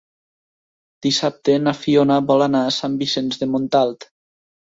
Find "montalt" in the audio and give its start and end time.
3.53-4.11